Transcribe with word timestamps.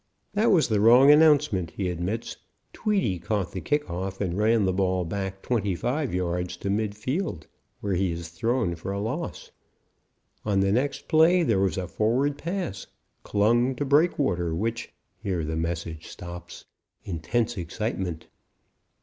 "That 0.33 0.49
was 0.51 0.67
the 0.67 0.79
wrong 0.79 1.11
announcement," 1.11 1.73
he 1.77 1.87
admits. 1.87 2.37
"Tweedy 2.73 3.19
caught 3.19 3.51
the 3.51 3.61
kick 3.61 3.87
off 3.87 4.19
and 4.19 4.35
ran 4.35 4.65
the 4.65 4.73
ball 4.73 5.05
back 5.05 5.43
twenty 5.43 5.75
five 5.75 6.11
yards 6.11 6.57
to 6.57 6.71
midfield, 6.71 7.45
where 7.81 7.93
he 7.93 8.11
is 8.11 8.29
thrown 8.29 8.73
for 8.73 8.91
a 8.91 8.99
loss. 8.99 9.51
On 10.43 10.61
the 10.61 10.71
next 10.71 11.07
play 11.07 11.43
there 11.43 11.59
was 11.59 11.77
a 11.77 11.87
forward 11.87 12.39
pass, 12.39 12.87
Klung 13.23 13.75
to 13.75 13.85
Breakwater, 13.85 14.55
which" 14.55 14.91
Here 15.21 15.43
the 15.45 15.55
message 15.55 16.07
stops. 16.07 16.65
Intense 17.03 17.55
excitement. 17.55 18.25